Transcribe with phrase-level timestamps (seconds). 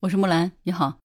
[0.00, 1.00] 我是木兰，你好。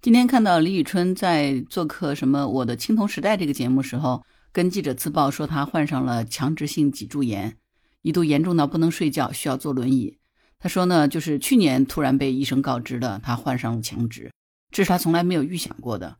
[0.00, 4.22] 今天看到李宇春在做客什么《我的青铜时代》这个节目时候，
[4.52, 7.56] 跟记者自曝说她患上了强直性脊柱炎，
[8.02, 10.16] 一度严重到不能睡觉，需要坐轮椅。
[10.60, 14.30] 她说呢，就是去年突然被医生告知的，她患上了强直，
[14.70, 16.16] 这是她从来没有预想过的。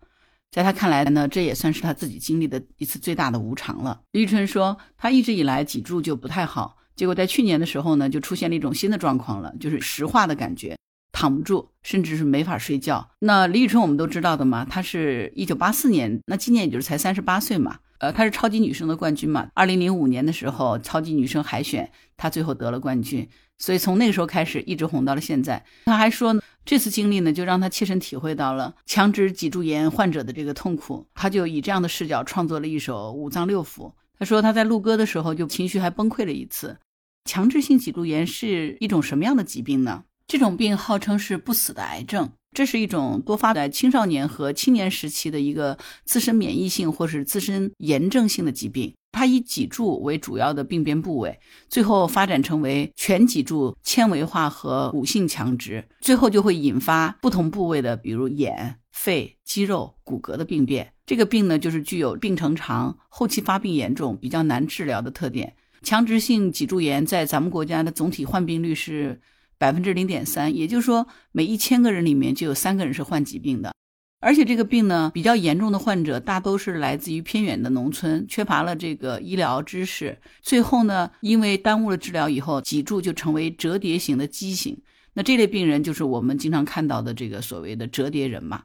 [0.51, 4.01] 在她看来呢，这也算是她自己经历的一次最大的无常了。
[4.11, 10.77] 李宇春说，她一直以来脊柱就不太好，结果在去年的时候呢，就出现了一种新的状况了，就是石化的感觉。
[11.17, 13.09] 躺不住，甚至是没法睡觉。
[13.21, 17.79] 那李宇春我们都知道的嘛，她是一九八四年，那今年也就是才三十八岁嘛。
[18.01, 19.49] 呃，她是超级女声的冠军嘛。
[19.55, 23.27] 二零零五年的时候，超级女声海选，她最后得了冠军。
[23.57, 25.65] 所以从那个时候开始，一直红到了现在。
[25.87, 31.07] 她还说，这次经历呢，就让她切身体会到了强直脊柱炎患者的这个痛苦。
[31.15, 33.89] 她就以这样的视角创作了一首《五脏六腑》。
[34.19, 36.77] 她说她在录歌的时候就情绪还崩溃了一次。
[37.25, 40.05] 强制性脊柱炎是一种什么样的疾病呢？
[40.29, 48.93] 这种病号称是不死的癌症，这是一种多发在青少年和青年时期的一个自身免疫性或是自身炎症性的疾病。
[49.13, 60.93] 它以脊柱为主要的病变部位，最后发展成为全脊柱纤维化和骨性强直，最后就会引发不同部位的，比如眼、肺、肌肉、骨骼的病变。
[61.07, 65.55] 这个病呢，就是具有病程长、后期发病严重、比较难治疗的特点。
[65.83, 69.21] 强直性脊柱炎在咱们国家的总体患病率是。
[69.59, 73.73] 百分之零点三，也就是说，每一千个人里面就有三个人是患疾病的，
[74.21, 84.81] 而且这个病呢，比较严重的患者大都是来自于偏远的农村，缺乏了这个医疗知识，最后呢，因为耽误了治疗以后，脊柱就成为折叠型的畸形。
[85.15, 88.65] 那这类病人就是我们经常看到的这个所谓的折叠人嘛。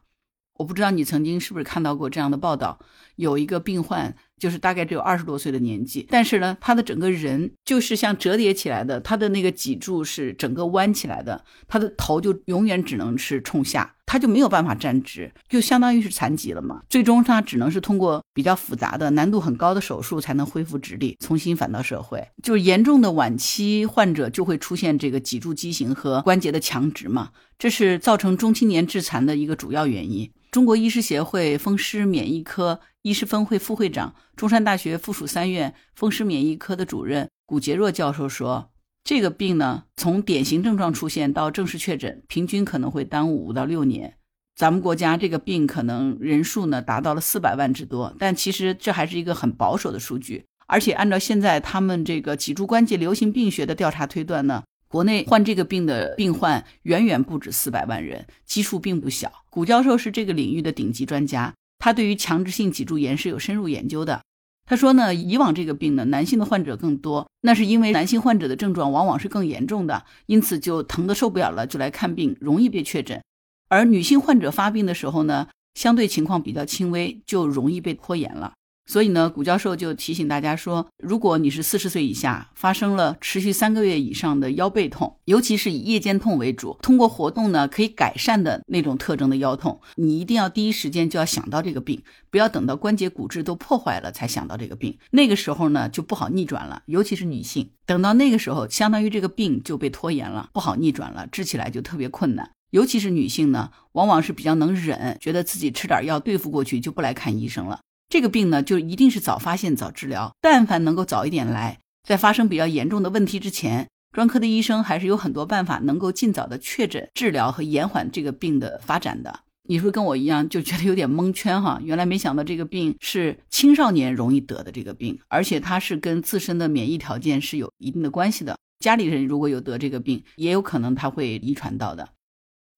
[0.55, 2.79] 我不知道你曾经是不是看到过这样的报道，
[3.15, 4.15] 有一个病患。
[4.41, 16.81] 就是大概只有二十多岁的年纪，但是呢，他的整个人就是像折叠起来的，他的那个脊柱是整个弯起来的，他的头就永远只能是冲下，他就没有办法站直，就相当于是残疾了嘛。
[16.89, 22.27] 最终他只能是通过比较复杂的、难度很高的手术才能恢复直立，重新返到社会。
[22.41, 27.29] 就是严重的晚期患者就会出现这个脊柱畸形和关节的强直嘛，
[27.59, 30.31] 这是造成中青年致残的一个主要原因。
[30.51, 44.17] 中国医师协会风湿免疫科医师分会副会长、中山大学附属三院风湿免疫科的主任古杰若教授说：“这个病呢，从典型症状出现到正式确诊，平均可能会耽误五到六年。
[44.53, 50.43] 咱们国家这个病可能人数呢达到了四百万之多，但其实这还是一个很保守的数据。
[50.67, 59.31] 而且按照现在他们这个脊柱关节流行病学的调查推断呢。”国内患这个病的病患远远不止四百万人，基数并不小。
[59.49, 64.21] 古教授是这个领域的顶级专家，他对于强直性脊柱炎是有深入研究的。
[64.65, 73.21] 他说呢，以往这个病呢，男性的患者更多，那是因为男性患者的症状往往是更严重的，因此就疼得受不了了，就来看病，容易被确诊。
[73.69, 78.51] 而女性患者发病的时候呢，相对情况比较轻微，就容易被拖延了。
[78.91, 94.97] 所以呢，古教授就提醒大家说，如果你是四十岁以下，发生了持续三个月以上的腰背痛，尤其是以夜间痛为主，通过活动呢可以改善的那种特征的腰痛，你一定要第一时间就要想到这个病，不要等到关节骨质都破坏了才想到这个病。
[95.11, 102.51] 那个时候呢就不好逆转了，尤其是女性，等到那个时候，相当于这个病就被拖延了，不好逆转了，治起来就特别困难。
[102.71, 107.79] 尤其是女性呢，往往是比较能忍，觉得自己吃点药对付过去，就不来看医生了。
[108.11, 110.35] 这个病呢，就一定是早发现早治疗。
[110.41, 119.39] 但凡能够早一点来，在发生比较严重的问题之前，专科的医生还是有很多办法能够尽早的确诊、治疗和延缓这个病的发展的。
[119.69, 128.57] 你说跟我一样就觉得有点蒙圈哈，原来没想到这个病是青少年容易得的这个病，而且它是跟自身的免疫条件是有一定的关系的。
[128.79, 132.09] 家里人如果有得这个病，也有可能他会遗传到的。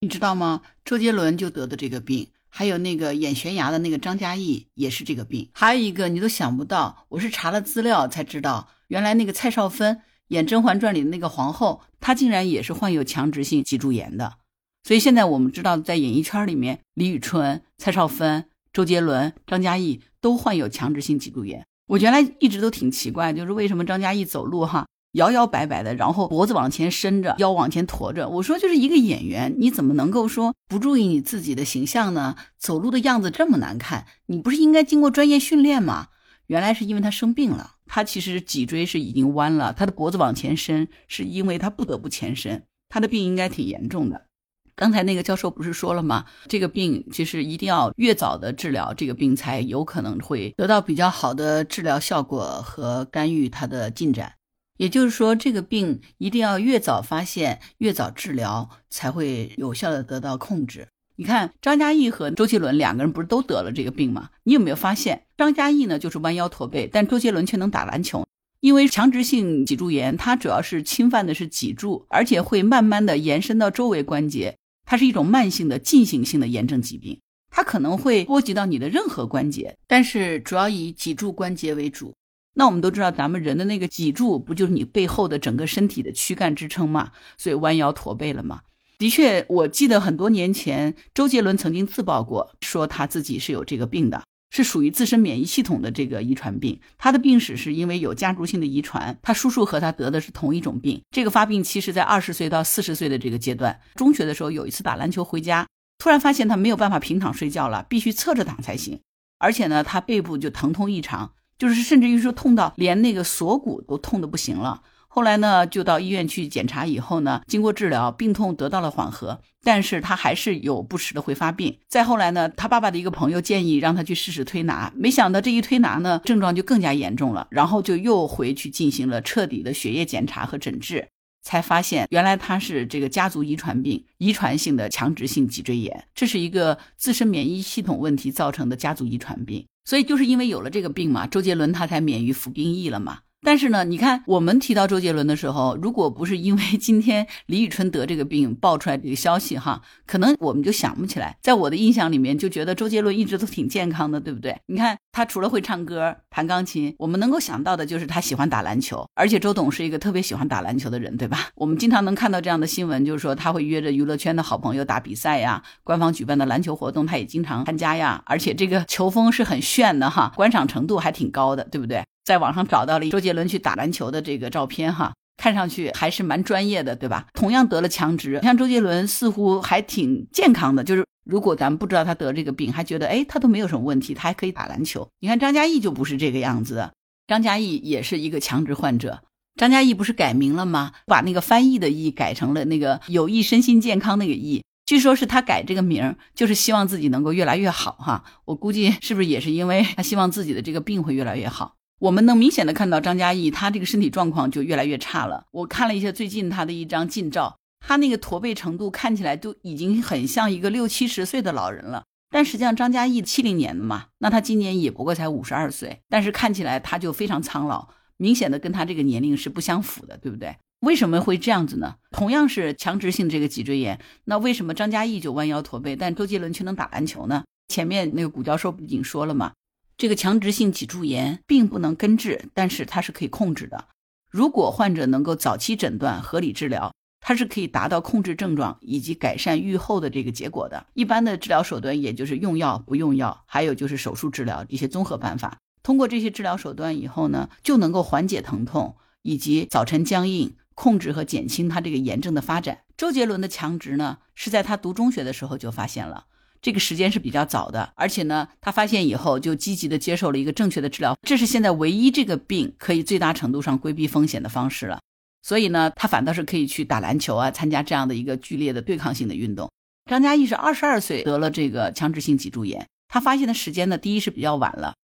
[0.01, 0.61] 你知道吗？
[0.85, 2.27] 周杰伦就得的这个病。
[2.55, 14.35] 还有那个演悬崖的那个张嘉译也是这个病，还有一个你都想不到，我是查了资料才知道，原来那个蔡少芬演《甄嬛传》里的那个皇后，她竟然也是患有强直性脊柱炎的。
[14.83, 21.65] 所以现在我们知道，在演艺圈里面，李宇春、蔡少芬、周杰伦、张嘉译都患有强直性脊柱炎。
[21.87, 24.85] 我原来一直都挺奇怪，就是为什么张嘉译走路哈？
[25.13, 28.29] 摇摇摆摆的，然后脖子往前伸着，腰往前驼着。
[28.29, 32.35] 我说，就是一个演员，你怎么能够说不注意你自己的形象呢？
[32.57, 36.07] 走路的样子这么难看，你不是应该经过专业训练吗？
[36.47, 42.63] 原来是因为他生病了，他其实脊椎是已经弯了，他的脖子往前伸，是因为他不得不前伸。
[42.89, 44.27] 他的病应该挺严重的。
[44.75, 46.25] 刚才那个教授不是说了吗？
[46.47, 54.33] 这个病其实一定要越早的治疗，这个病才有可能会得到比较好的治疗效果和干预它的进展。
[54.77, 60.87] 也就是说，这个病一定要越早发现、越早治疗，才会有效的得到控制。
[61.15, 64.29] 你看，张嘉译和周杰伦两个人不是都得了这个病吗？
[64.43, 68.25] 你有没有发现，张嘉译呢就是弯腰驼背，但周杰伦却能打篮球？
[68.61, 77.19] 因为强直性脊柱炎，它主要是侵犯的是脊柱，而且会慢慢的延伸到周围关节，它是一种慢性的进行性的炎症疾病，
[77.51, 82.13] 它可能会波及到你的任何关节，但是主要以脊柱关节为主。
[82.53, 87.11] 那我们都知道，咱们人的那个脊柱不就是你背后的整个身体的躯干支撑嘛？
[87.37, 88.61] 所以弯腰驼背了嘛？
[88.99, 96.79] 的确，我记得很多年前，周杰伦曾经自曝过，说他自己是有这个病的，是属于自身免疫系统的这个遗传病。
[96.97, 101.01] 他的病史是因为有家族性的遗传，他叔叔和他得的是同一种病。
[101.09, 103.81] 这个发病期是在二十岁到四十岁的这个阶段。
[103.95, 105.67] 中学的时候有一次打篮球回家，
[105.97, 108.99] 突然发现他没有办法平躺睡觉了，必须侧着躺才行。
[109.39, 114.81] 而且呢，他背部就疼痛异常，就是甚至于说痛到连那个锁骨都痛得不行了。
[115.07, 121.77] 后来呢，就到医院去检查，以后呢，经过治疗，病痛得到了缓和，但是他还是有不时的会发病。
[121.87, 131.07] 再后来呢，他爸爸的一个朋友建议让他去试试推拿，没想到这一推拿呢，症状就更加严重了，然后就又回去进行了彻底的血液检查和诊治，
[131.43, 139.67] 才发现原来他是这个家族遗传病，遗传性的强直性脊椎炎，这是一个自身免疫系统问题造成的家族遗传病。
[139.85, 143.19] 所以就是因为有了这个病嘛，周杰伦他才免于服兵役了嘛。
[143.43, 151.37] 但是呢，你看我们提到周杰伦的时候，如果不是因为今天李宇春得这个病爆出来这个消息哈， 可能我们就想不起来。
[151.41, 154.57] 在我的印象里面，就觉得周杰伦一直都挺健康的，对不对？
[154.67, 161.49] 你看他除了会唱歌、弹钢琴，我们能够想到的就是他喜欢打篮球，而且周董是一个特别喜欢打篮球的人，对吧？
[161.55, 172.03] 我们经常能看到这样的新闻，就是说他会约着娱乐圈的好朋友打比赛呀，官方举办的篮球活动他也经常参加呀，而且这个球风是很炫的哈，观赏程度还挺高的，对不对？
[172.23, 177.27] 在网上找到了周杰伦去打篮球的这个照片，哈，看上去还是蛮专业的，对吧？
[177.33, 180.83] 同样得了强直，像周杰伦似乎还挺健康的。
[180.83, 185.07] 就是如果咱们不知道他得这个病，还觉得哎，他都没有什么问题，他还可以打篮球。
[185.19, 186.93] 你看张嘉译就不是这个样子的，
[187.27, 189.23] 张嘉译也是一个强直患者。
[189.55, 190.93] 张嘉译不是改名了吗？
[191.05, 194.63] 把那个翻译的译改成了那个有益身心健康那个译。
[194.85, 198.23] 据说是他改这个名，就是希望自己能够越来越好，哈。
[198.45, 201.75] 我估计是不是也是因为他希望自己的这个病会越来越好。
[202.03, 205.45] 我们能明显的看到张嘉译，他这个身体状况就越来越差了。
[205.51, 212.03] 我看了一下最近他的一张近照，他那个驼背程度看起来都已经很像一个六七十岁的老人了。
[212.29, 220.57] 但实际上张嘉译七零年的嘛，那他今年也不过才五十二岁，但是看起来他就非常苍老，明显的跟他这个年龄是不相符的，对不对？
[220.81, 221.95] 为什么会这样子呢？
[222.11, 227.45] 同样是强直性这个脊椎炎，那为什么张嘉译就弯腰驼背，但周杰伦却能打篮球呢？
[227.69, 229.53] 前面那个古教授不已经说了吗？
[229.97, 233.85] 这个强直性脊柱炎并不能根治，但是它是可以控制的。
[234.29, 240.85] 如果患者能够早期诊断、合理治疗，它是可以达到控制症状以及改善愈后的这个结果的。
[240.93, 245.57] 一般的治疗手段也就是用药、不用药，还有就是手术治疗一些综合办法。
[245.83, 252.79] 通过这些治疗手段以后呢，就能够缓解疼痛以及早晨僵硬，控制和减轻他这个炎症的发展。
[252.97, 256.25] 周杰伦的强直呢，是在他读中学的时候就发现了。
[256.63, 264.97] 这个时间是比较早的，而且呢，他发现以后就积极的接受了一个正确的治疗，这是现在唯一这个病可以最大程度上规避风险的方式了。
[265.41, 269.69] 所以呢，他反倒是可以去打篮球啊，参加这样的一个剧烈的对抗性的运动。
[270.09, 274.95] 张嘉译是二十二岁得了这个强直性脊柱炎，他发现的时间呢，第一是比较晚了，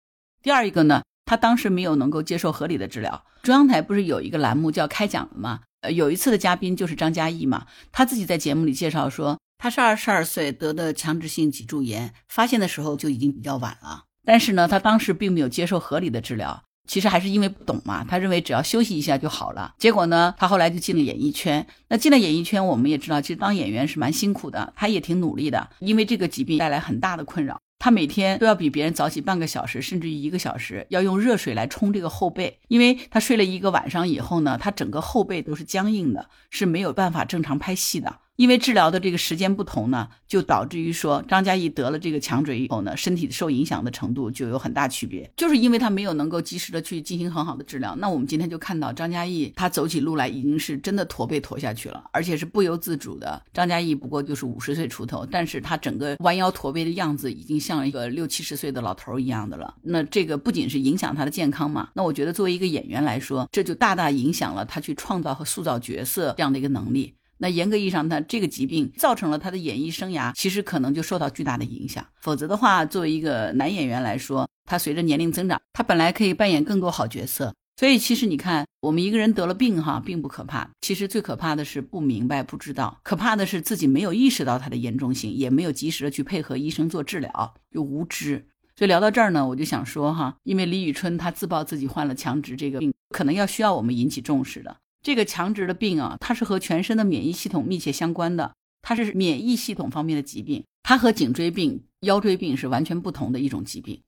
[0.41, 3.21] 第二一个呢，他当时没有能够接受合理的治疗。
[3.43, 5.59] 中央台不是有一个栏目叫开讲了吗？
[5.81, 9.37] 呃，有一次的嘉宾就是张嘉译嘛，他自己在节目里介绍说。
[9.61, 14.05] 他是二十二岁得的强直性脊柱炎，发现的时候就已经比较晚了。
[14.23, 18.05] 但是呢，他当时并没有接受合理的治疗，其实还是因为不懂嘛。
[18.05, 19.75] 他认为只要休息一下就好了。
[19.77, 21.67] 结果呢，他后来就进了演艺圈。
[21.89, 24.71] 那进了演艺圈，我们也知道，其实当演员是蛮辛苦的。
[24.77, 27.59] 他也挺努力的，因为这个疾病带来很大的困扰。
[27.79, 38.19] 他每天都要比别人早起半个小时，甚至于一个小时，要用热水来冲这个后背，因为他睡了一个晚上以后呢，他整个后背都是僵硬的，是没有办法正常拍戏的。
[38.39, 45.29] 因为治疗的这个时间不同呢，就导致于说张嘉译得了这个强椎以后呢，身体受影响的程度就有很大区别。
[45.35, 53.41] 就是因为他没有能够及时的去进行很好的治疗，那我们今天就看到张嘉译他走起路来已经是真的驼背驼下去了，而且是不由自主的。
[53.53, 59.75] 张嘉译不过就是五十岁出头，但是他整个弯腰驼背的样子已经像一个六七十岁的老头一样的了。
[59.81, 67.15] 那这个不仅是影响他的健康嘛，那我觉得作为一个演员来说，这就大大影响了他去创造和塑造角色这样的一个能力。
[67.41, 72.05] 那严格意义上，他这个疾病造成了他的演艺生涯，其实可能就受到巨大的影响。
[72.19, 77.55] 否则的话，作为一个男演员来说，他随着年龄增长，他本来可以扮演更多好角色。
[77.77, 88.45] 所以其实你看，我们一个人得了病哈，并不可怕，其实最可怕的是不明白、不知道，可怕的是自己没有意识到它的严重性，也没有及时的去配合医生做治疗，又无知。
[88.75, 94.75] 所以聊到这儿呢，我就想说哈，因为李宇春她自曝自己患了强直这个病，可能要需要我们引起重视的。
[95.01, 104.01] 这个强直的病啊，它是和全身的免疫系统密切相关的，它是免疫系统方面的疾病，它和颈椎病、腰椎病是完全不同的一种疾病。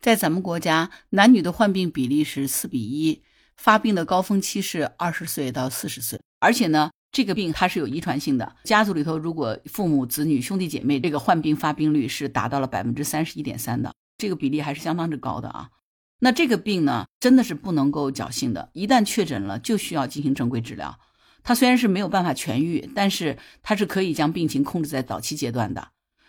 [0.00, 3.22] 在咱们国家，男女的患病比例是四比一，
[3.56, 15.70] 发病的高峰期是二十岁到四十岁，而且呢，这个病它是有遗传性的，家族里头如果父母、子女、兄弟姐妹这个患病发病率是达到了百分之三十一点三的，这个比例还是相当之高的啊。
[16.20, 20.98] 那这个病呢，真的是不能够侥幸的，一旦确诊了，就需要进行正规治疗。
[21.42, 25.88] 它虽然是没有办法痊愈，但是它是可以将病情控制在早期阶段的。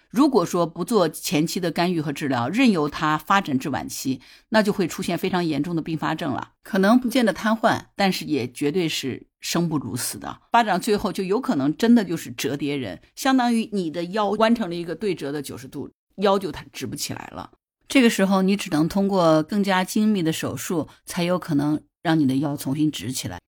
[0.10, 6.52] 如果说不做前期的干预和治疗，任由它发展至晚期，那就会出现非常严重的并发症了。
[6.64, 10.42] 可能不见得瘫痪，但是也绝对是生不如死的。
[10.52, 17.52] 发展最后就有可能真的就是折叠人，相当于你的腰弯成了一个对折的九十度，腰就它直不起来了。
[17.88, 23.40] 这个时候你只能通过更加精密的手术，才有可能让你的腰重新直起来。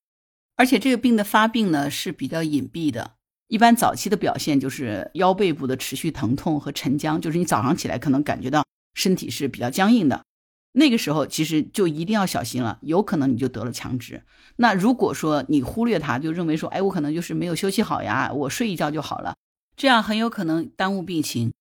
[0.56, 3.12] 而且这个病的发病呢是比较隐蔽的。
[3.48, 10.24] 一般早期的表现就是腰背部的持续疼痛和沉僵，就是你早上起来可能感觉到身体是比较僵硬的。
[10.74, 14.24] 那个时候其实就一定要小心了，有可能你就得了强直。
[14.58, 19.36] 那如果说你忽略它，就认为说，哎，我可能就是没有休息好呀，我睡一觉就好了，
[19.76, 21.52] 这样很有可能耽误病情。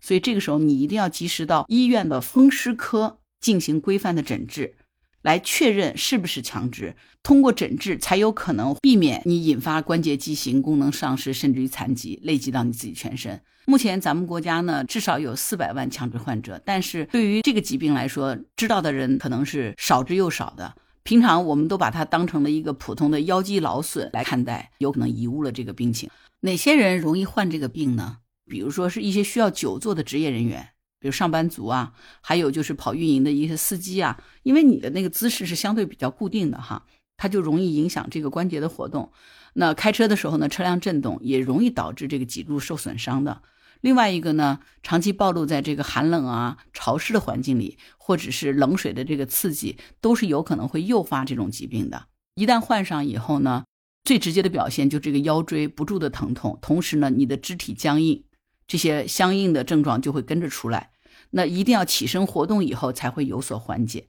[0.00, 4.74] 所以这个时候你一定要及时到医院的风湿科进行规范的诊治。
[5.22, 13.38] 来确认是不是强直，通过诊治才有可能避免你引发关节畸形、功能丧失，甚至于残疾，累积到你自己全身。
[13.66, 20.72] 目前咱们国家呢，至少有四百万强直患者，但是对于这个疾病来说，知道的人可能是少之又少的。
[21.02, 26.08] 平常我们都把它当成了一个普通的腰肌劳损来看待，有可能贻误了这个病情。
[26.40, 28.18] 哪些人容易患这个病呢？
[28.48, 30.70] 比如说是一些需要久坐的职业人员。
[31.00, 36.86] 比如上班族啊，还有就是跑运营的一些司机啊，因为你的那个姿势是相对比较固定的哈，
[37.16, 39.12] 它就容易影响这个关节的活动。
[39.52, 43.42] 那开车的时候呢，车辆震动也容易导致这个脊柱受损伤的。
[43.80, 52.06] 另外一个呢，长期暴露在这个寒冷啊、潮湿的环境里，或者是冷水的这个刺激，都是有可能会诱发这种疾病的。
[52.34, 53.62] 一旦患上以后呢，
[54.02, 58.24] 最直接的表现就这个腰椎不住的疼痛，同时呢，你的肢体僵硬。
[58.68, 60.90] 这些相应的症状就会跟着出来，
[61.30, 64.06] 那一定要起身活动以后才会有所缓解。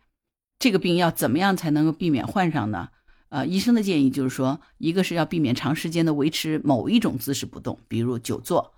[0.59, 2.89] 这个病要怎么样才能够避免患上呢？
[3.29, 8.73] 呃，医生的建议就是说，一个是要避免长时间的维持某一种姿势不动，比如久坐，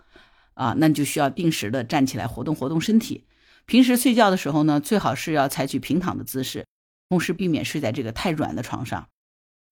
[0.53, 3.25] 啊，那你就需要定时的站起来活动活动身体。
[3.65, 6.65] 平时睡觉的时候呢，最好是要采取平躺的姿势，
[7.09, 9.07] 同时避免睡在这个太软的床上。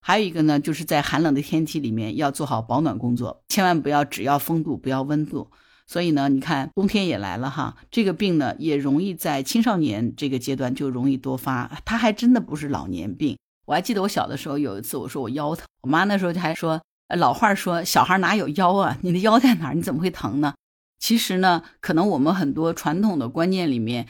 [0.02, 5.52] 还有一个呢，就是在寒冷的天气里面要做好保暖工作，千万不要只要风度不要温度。
[5.92, 13.36] 所以呢，你看冬天也来了哈，这个病呢也容易在青少年这个阶段就容易多发，它还真的不是老年病。
[13.66, 16.80] 我还记得我小的时候有一次，我说我腰疼，我妈那时候就还说，
[17.18, 19.74] 老话说小孩哪有腰啊，你的腰在哪儿？
[19.74, 20.54] 你怎么会疼呢？
[21.00, 24.08] 其实呢，可能我们很多传统的观念里面，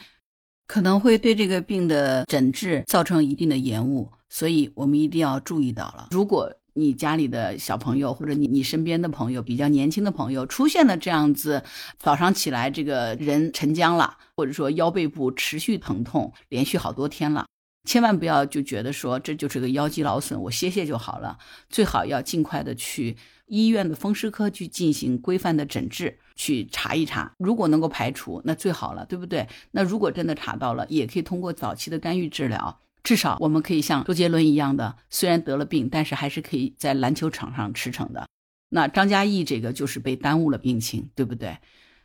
[0.66, 6.52] 可能会对这个病的诊治造成一定的延误，所以我们一定要注意到了，如果。
[6.74, 11.62] 你家里的小朋友，或者你你身边的朋友，比较年轻的朋友，出现了这样子，
[11.98, 17.46] 早上起来这个人沉僵了，或者说腰背部持续疼痛，连续好多天了，
[17.84, 29.48] 千万不要就觉得说这就是个腰肌劳损，我歇歇就好了，最好要尽快的去医院的风湿科去进行规范的诊治，去查一查，如果能够排除，那最好了，对不对？
[29.72, 32.80] 那如果真的查到了，也可以通过早期的干预治疗。
[33.10, 38.28] 至少我们可以像周杰伦一样的，虽然得了病，但是还是可以在篮球场上驰骋的。
[38.68, 41.58] 那张嘉译这个就是被耽误了病情，对不对？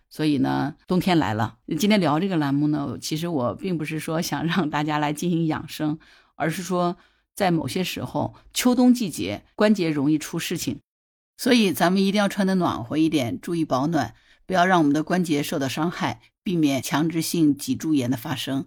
[0.09, 5.99] 所以呢，冬天来了，今天聊这个栏目呢，其实我并不是说想让大家来进行养生，
[6.33, 6.97] 而是说
[7.35, 10.79] 在某些时候，秋冬季节关节容易出事情，
[11.37, 14.15] 所以咱们一定要穿的暖和一点，注意保暖，
[14.47, 18.65] 不要让我们的关节受到伤害，避免强直性脊柱炎的发生。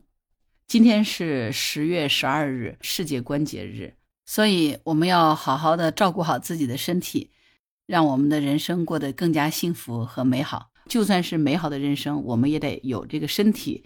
[0.69, 3.95] 今天是十月十二日，世界关节日，
[4.27, 7.31] 所以我们要好好的照顾好自己的身体，
[7.87, 10.71] 让我们的人生过得更加幸福和美好。
[10.87, 13.83] 就算是美好的人生，我们也得有这个身体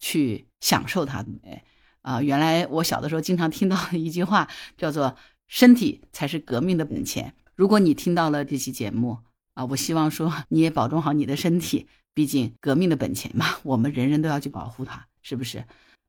[0.00, 1.24] 去享受它。
[1.44, 1.62] 哎，
[2.02, 7.32] 啊，原来我小的时候经常听到一句话，叫做“身体才是革命的本钱”。
[7.54, 9.18] 如果你听到了这期节目
[9.52, 15.64] 啊，我希望说你也保重好你的身体，毕竟革命的本钱嘛，我们人人都要去保护它，是不是？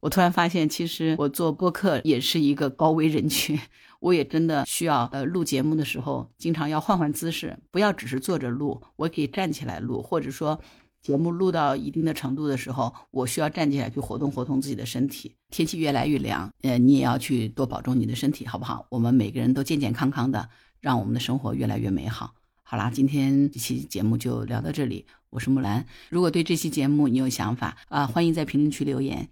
[0.05, 3.59] 我突然发现，其实我做播客也是一个高危人群，
[3.99, 10.61] 我也真的需要呃录节目的时候，经常要换换姿势，不要只是坐着录，我可以站起来录，或者说
[11.01, 15.33] 节目录到一定的程度的时候，我需要站起来去活动活动自己的身体。
[15.49, 18.85] 天气越来越凉，呃，你也要去多保重你的身体，好不好？
[18.91, 20.47] 我们每个人都健健康康的，
[20.81, 22.35] 让我们的生活越来越美好。
[22.61, 25.83] 好啦，今天这期节目就聊到这里，我是木兰。
[26.11, 29.29] 如果对这期节目你有想法啊，欢迎在评论区留言。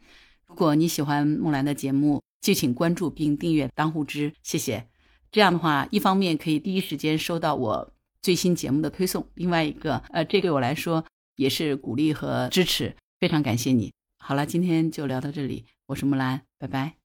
[0.54, 4.88] 如果你喜欢木兰的节目，就请关注并订阅当户知，谢谢。
[5.32, 7.92] 这样的话，一方面可以第一时间收到我
[8.22, 11.04] 最新节目的推送，另外一个，呃，这对我来说
[11.38, 13.92] 也是鼓励和支持，非常感谢你。
[14.20, 17.03] 好了，今天就聊到这里，我是木兰，拜拜。